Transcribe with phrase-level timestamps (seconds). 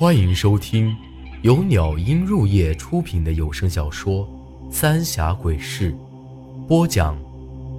[0.00, 0.96] 欢迎收听
[1.42, 4.26] 由鸟音入夜出品的有声小说
[4.72, 5.92] 《三峡鬼事》，
[6.66, 7.22] 播讲：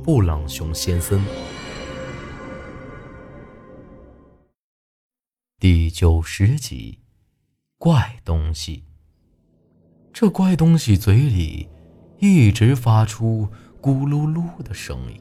[0.03, 1.19] 布朗熊先生。
[5.59, 6.99] 第九十集，
[7.79, 8.83] 怪东西。
[10.13, 11.67] 这怪东西嘴里
[12.19, 13.47] 一直发出
[13.81, 15.19] 咕噜噜的声音，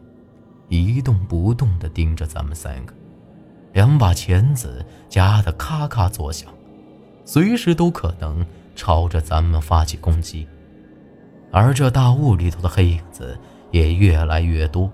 [0.68, 2.92] 一动不动地盯着咱们三个，
[3.72, 6.52] 两把钳子夹得咔咔作响。
[7.25, 10.47] 随时都可能朝着咱们发起攻击，
[11.52, 13.38] 而这大雾里头的黑影子
[13.70, 14.91] 也越来越多，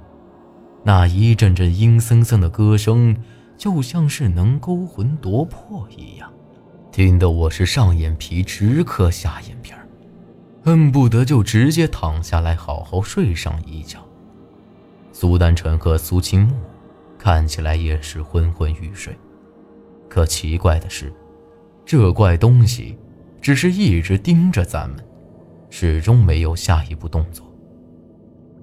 [0.82, 3.16] 那一阵阵阴森森的歌声，
[3.56, 6.30] 就像是能勾魂夺魄一样，
[6.92, 9.86] 听得我是上眼皮直磕下眼皮儿，
[10.62, 14.00] 恨不得就直接躺下来好好睡上一觉。
[15.12, 16.54] 苏丹晨和苏清木
[17.18, 19.16] 看起来也是昏昏欲睡，
[20.08, 21.10] 可奇怪的是。
[21.86, 22.98] 这怪东西
[23.40, 24.98] 只是一直盯着咱们，
[25.70, 27.46] 始终没有下一步动作。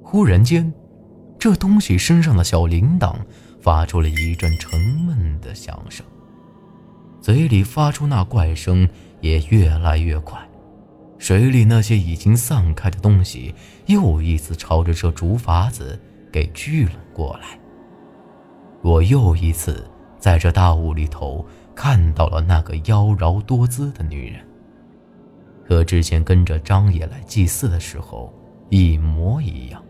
[0.02, 0.74] 忽然间，
[1.40, 3.16] 这东西身上的小铃铛
[3.62, 6.06] 发出了一阵沉闷的响声，
[7.22, 8.86] 嘴里发出那怪声
[9.22, 10.38] 也越来越快。
[11.18, 15.98] 水里那些已经散开的东西又一次朝着这竹筏子
[16.30, 17.58] 给聚了过来。
[18.82, 21.46] 我又一次在这大雾里头。
[21.76, 24.46] 看到了那个妖娆多姿的女人，
[25.68, 28.34] 和之前跟着张爷来祭祀的时候
[28.70, 29.84] 一模一样，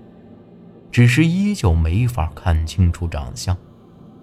[0.91, 3.57] 只是依旧没法看清楚长相，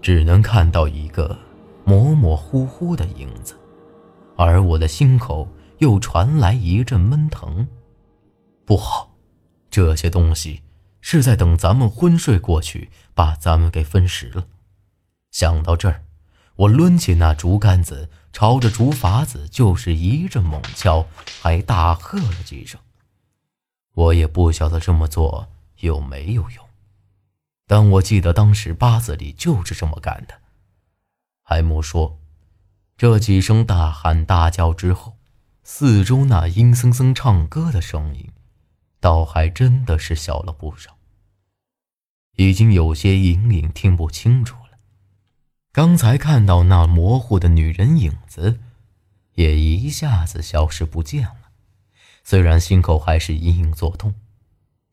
[0.01, 1.37] 只能看到一个
[1.83, 3.55] 模模糊糊的影子，
[4.35, 5.47] 而我的心口
[5.79, 7.67] 又传来一阵闷疼。
[8.65, 9.15] 不好，
[9.69, 10.61] 这些东西
[11.01, 14.45] 是在等咱们昏睡过去，把咱们给分食了。
[15.31, 16.03] 想到这儿。
[16.61, 21.07] 我抡起那竹竿子，朝着竹筏子就是一阵猛敲，
[21.41, 22.79] 还大喝了几声。
[23.93, 25.47] 我也不晓得这么做
[25.79, 26.69] 有没有用，
[27.65, 30.35] 但我记得当时八字里就是这么干的。
[31.41, 32.19] 海姆说，
[32.95, 35.17] 这几声大喊大叫之后，
[35.63, 38.29] 四周那阴森森唱歌的声音，
[38.99, 40.95] 倒还真的是小了不少，
[42.35, 44.70] 已经有些隐隐听不清楚了。
[45.73, 48.59] 刚才看到那模糊的女人影子，
[49.35, 51.51] 也一下子消失不见了。
[52.25, 54.13] 虽然心口还是隐隐作痛，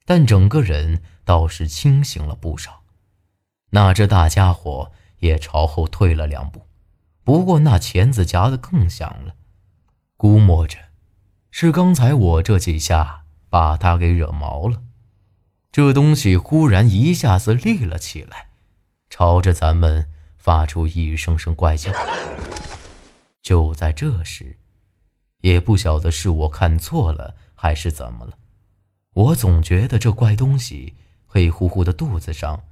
[0.05, 2.83] 但整个人倒是清醒了不少。
[3.71, 6.69] 那只大家伙也朝后退了两步，
[7.25, 9.35] 不过那钳子夹得更响了。
[10.17, 10.79] 估摸着，
[11.51, 14.83] 是刚才我这几下把他给惹毛了。
[15.73, 18.51] 这东西忽然一下子立了起来，
[19.11, 20.09] 朝着咱们。
[20.39, 21.93] 发出一声声怪叫。
[23.43, 24.57] 就在这时，
[25.43, 28.33] 也不晓得是我看错了还是怎么了，
[29.15, 30.95] 我总觉得这怪东西
[31.27, 32.63] 黑乎乎的肚子上，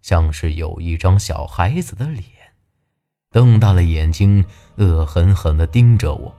[0.00, 2.24] 像是有一张小孩子的脸，
[3.30, 4.44] 瞪大了眼睛，
[4.76, 6.34] 恶狠狠地盯着我，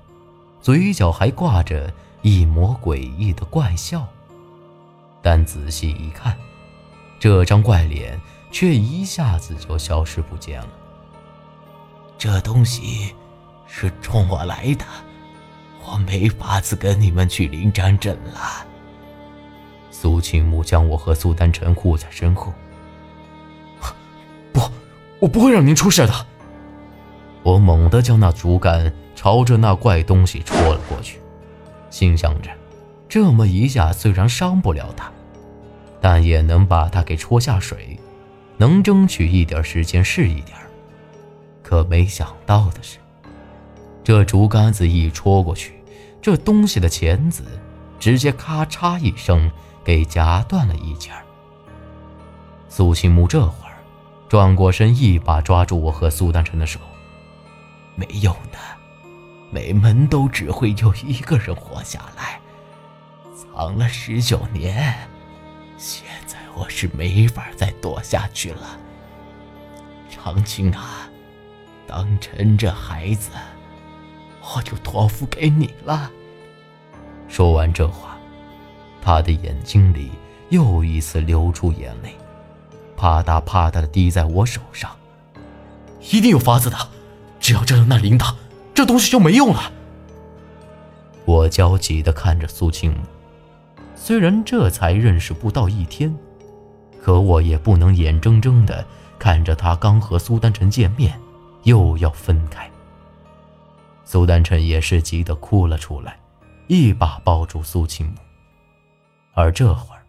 [0.62, 4.08] 嘴角还挂着一抹诡异的怪笑。
[5.22, 6.38] 但仔细一看，
[7.20, 8.20] 这张怪脸
[8.54, 10.70] 却一下子就消失不见了。
[12.20, 13.14] 这东西
[13.66, 14.86] 是冲我来的，
[15.84, 18.64] 我没法子跟你们去临毡镇了。
[19.90, 22.54] 苏清木将我和苏丹晨护在身后。
[24.54, 24.62] 不，
[25.20, 26.14] 我不会让您出事的。
[27.42, 31.20] 我猛地将那竹竿朝着那怪东西戳了过去，
[31.90, 32.52] 心想着，
[33.10, 35.12] 这么一下虽然伤不了他，
[36.00, 38.00] 但也能把他给戳下水，
[38.58, 40.58] 能争取一点时间是一点。
[41.62, 42.98] 可没想到的是，
[44.04, 45.82] 这竹竿子一戳过去，
[46.22, 47.44] 这东西的钳子
[48.00, 49.50] 直接咔嚓一声
[49.84, 51.10] 给夹断了一截。
[52.68, 53.74] 苏青木这会儿
[54.28, 56.80] 转过身，一把抓住我和苏丹晨的手
[57.96, 58.58] ：“没用的，
[59.52, 62.40] 每门都只会有一个人活下来。
[63.36, 64.96] 藏了十九年，
[65.78, 68.78] 现在我是没法再躲下去了。
[70.10, 71.10] 长青啊！”
[71.86, 73.30] 当真这孩子，
[74.42, 76.10] 我就托付给你了。
[77.28, 78.18] 说完这话，
[79.02, 80.12] 他的眼睛里
[80.50, 82.16] 又一次流出眼泪，
[82.96, 84.90] 啪嗒啪嗒的滴在我手上。
[86.12, 86.78] 一定有法子的，
[87.40, 88.34] 只要摘了那铃铛，
[88.74, 89.72] 这东西就没用了。
[91.26, 92.96] 我焦急的看着苏青，
[93.96, 96.16] 虽然这才认识不到一天，
[97.04, 98.86] 可我也不能眼睁睁的
[99.20, 101.20] 看着他刚和苏丹臣见面。
[101.64, 102.70] 又要分开，
[104.04, 106.20] 苏丹臣也是急得哭了出来，
[106.68, 108.16] 一把抱住苏清木。
[109.34, 110.04] 而这会儿，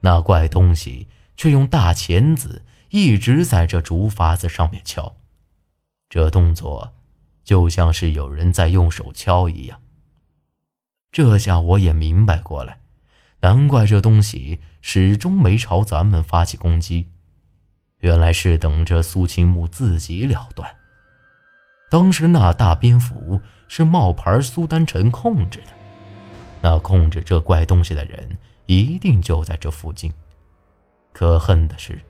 [0.00, 5.16] 那怪东西却用大钳子一直在这竹筏子上面敲，
[6.08, 6.92] 这动作
[7.42, 9.80] 就像是有人在用手敲一样。
[11.10, 12.78] 这下我也明白过来，
[13.40, 17.08] 难怪这东西始终没朝咱们发起攻击，
[18.00, 20.68] 原来是等着苏清木自己了断。
[21.90, 25.68] 当时那大蝙蝠是冒牌苏丹臣控制的，
[26.62, 28.36] 那控制这怪东西的人
[28.66, 30.12] 一定就在这附近。
[31.12, 32.00] 可恨的是，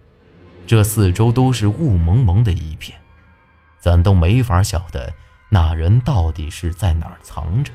[0.67, 2.99] 这四周都是雾蒙蒙的一片，
[3.79, 5.13] 咱都没法晓得
[5.51, 7.71] 那人到底是在哪儿藏着。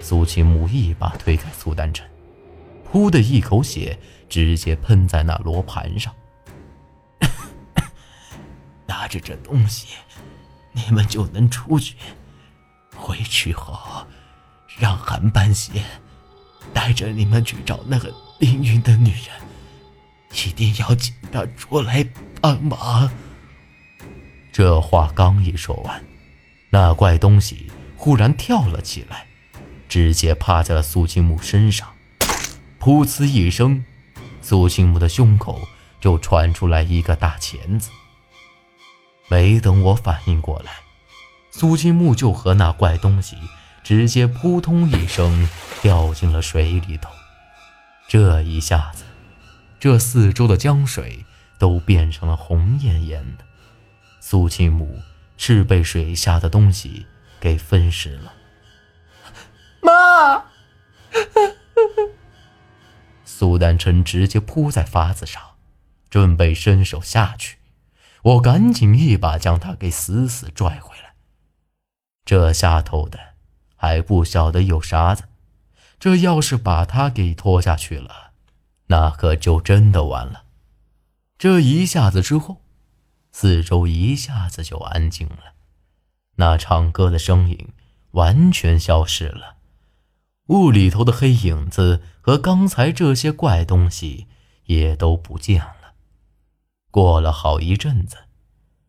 [0.00, 2.09] 苏清木一把推开苏丹臣，
[2.92, 3.98] 噗的一口血
[4.28, 6.14] 直接喷在那罗盘上，
[8.86, 9.88] 拿着这东西。
[10.72, 11.96] 你们就能出去。
[12.94, 14.06] 回去后，
[14.78, 15.82] 让韩半仙
[16.72, 19.30] 带着你们去找那个凌云的女人，
[20.46, 22.06] 一定要请她出来
[22.40, 23.10] 帮忙。
[24.52, 26.04] 这话刚一说完，
[26.70, 29.26] 那怪东西忽然跳了起来，
[29.88, 31.88] 直接趴在了苏清木身上。
[32.80, 33.84] 噗呲一声，
[34.40, 35.60] 苏清木的胸口
[36.00, 37.90] 就传出来一个大钳子。
[39.28, 40.72] 没等我反应过来，
[41.50, 43.36] 苏金木就和那怪东西
[43.84, 45.46] 直接扑通一声
[45.82, 47.10] 掉进了水里头。
[48.08, 49.04] 这一下子，
[49.78, 51.26] 这四周的江水
[51.58, 53.44] 都变成了红艳艳的。
[54.20, 55.00] 苏清木
[55.36, 57.06] 是被水下的东西
[57.38, 58.32] 给分食了。
[59.82, 60.44] 妈！
[63.40, 65.42] 苏丹臣直接扑在筏子上，
[66.10, 67.56] 准备伸手下去。
[68.22, 71.14] 我赶紧一把将他给死死拽回来。
[72.26, 73.18] 这下头的
[73.76, 75.24] 还不晓得有啥子，
[75.98, 78.32] 这要是把他给拖下去了，
[78.88, 80.44] 那可就真的完了。
[81.38, 82.60] 这一下子之后，
[83.32, 85.54] 四周一下子就安静了，
[86.36, 87.70] 那唱歌的声音
[88.10, 89.56] 完全消失了，
[90.50, 94.26] 雾里头的黑影子和刚才这些怪东西
[94.64, 95.94] 也都不见了。
[96.90, 98.24] 过了好一阵子，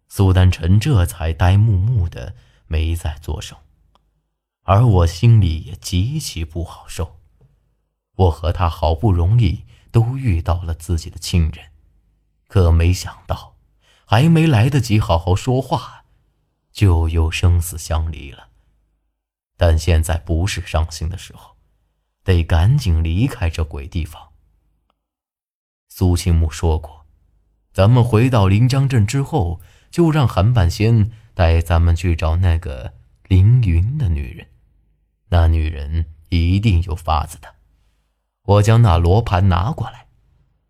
[0.09, 2.33] 苏丹臣这才呆木木的
[2.65, 3.55] 没再作声，
[4.63, 7.19] 而我心里也极其不好受。
[8.15, 11.67] 我和他好不容易都遇到了自己的亲人，
[12.47, 13.53] 可没想到，
[14.05, 16.05] 还没来得及好好说话，
[16.71, 18.47] 就又生死相离了。
[19.61, 21.55] 但现在不是伤心的时候，
[22.23, 24.29] 得赶紧离开这鬼地方。
[25.87, 27.05] 苏青木说过。
[27.71, 29.61] 咱们回到临江镇之后，
[29.91, 32.95] 就让韩半仙带咱们去找那个
[33.27, 34.47] 凌云的女人。
[35.29, 37.53] 那女人一定有法子的。
[38.45, 40.07] 我将那罗盘拿过来，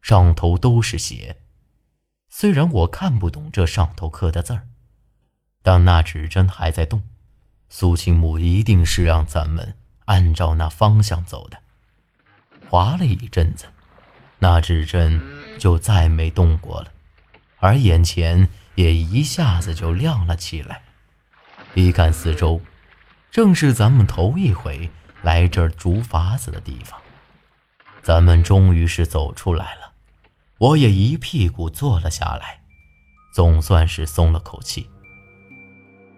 [0.02, 1.38] 上头都是血。
[2.28, 4.68] 虽然我看不懂这上头刻的字儿，
[5.64, 7.04] 但那指针还在动。
[7.74, 9.76] 苏清木一定是让咱们
[10.06, 11.58] 按照那方向走的。
[12.70, 13.66] 划了一阵子，
[14.38, 15.20] 那指针。
[15.58, 16.92] 就再没动过了，
[17.60, 20.82] 而眼前也一下子就亮了起来。
[21.76, 22.60] 一看四周，
[23.30, 24.90] 正是咱们头一回
[25.22, 27.00] 来这儿竹筏子的地方。
[28.02, 29.94] 咱们终于是走出来了，
[30.58, 32.62] 我也一屁股坐了下来，
[33.32, 34.90] 总算是松了口气。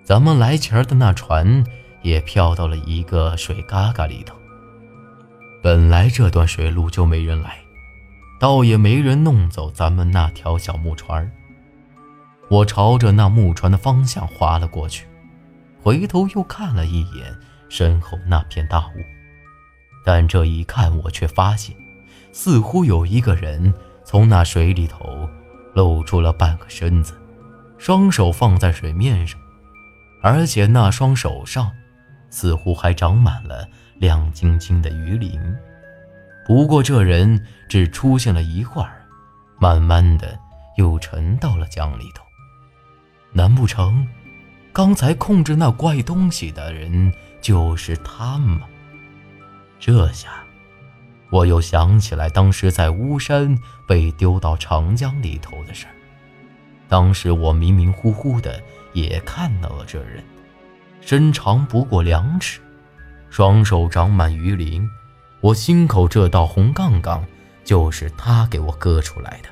[0.04, 1.64] 咱们来前的那船
[2.02, 4.36] 也漂到了一个水嘎嘎里头。
[5.62, 7.58] 本来这段水路就没人来。
[8.40, 11.32] 倒也没人弄走咱们那条小木船
[12.50, 15.08] 我朝着那木船的方向划了过去，
[15.82, 17.34] 回头又看了一眼
[17.70, 19.04] 身后那片大雾，
[20.04, 21.74] 但这一看，我却发现，
[22.34, 25.30] 似乎有一个人从那水里头
[25.74, 27.14] 露出了半个身子，
[27.78, 29.40] 双手放在水面上，
[30.24, 31.70] 而且那双手上
[32.30, 35.38] 似乎还长满了亮晶晶的鱼鳞。
[36.48, 39.06] 不过这人只出现了一会儿，
[39.60, 40.40] 慢慢的
[40.78, 42.24] 又沉到了江里头。
[43.34, 44.08] 难不成，
[44.72, 48.62] 刚才控制那怪东西的人就是他吗？
[49.78, 50.30] 这下，
[51.32, 55.94] 我又想起来当时在巫山被丢到长江里头的事儿。
[56.88, 58.62] 当时我迷迷糊糊的
[58.94, 60.24] 也看到了这人，
[61.02, 62.60] 身长不过两尺，
[63.30, 64.90] 双手长满鱼鳞。
[65.42, 67.26] 我心口这道红杠杠，
[67.66, 69.50] 就是他给我割出来的。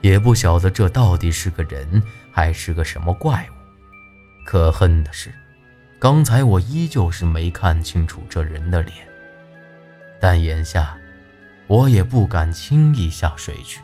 [0.00, 3.54] 也不晓得这到底是个人还是个什么怪物。
[4.44, 5.32] 可恨的是，
[5.98, 8.94] 刚才我依旧是没看清楚这人的脸，
[10.20, 10.96] 但眼下
[11.66, 13.80] 我也不敢轻易下水去，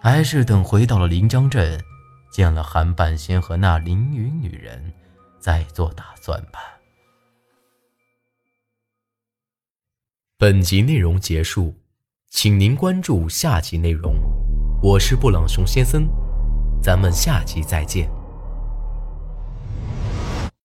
[0.00, 1.82] 还是等回到了临江镇，
[2.32, 4.90] 见了韩半仙和那凌云女人，
[5.38, 6.58] 再做打算吧。
[10.38, 11.74] 本集内容结束，
[12.30, 14.14] 请您关注下集内容。
[14.82, 16.08] 我是布朗熊先生，
[16.82, 18.10] 咱们下集再见。